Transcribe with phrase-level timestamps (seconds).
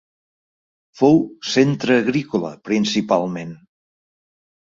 [1.01, 1.19] Fou
[1.49, 3.51] centre agrícola principalment.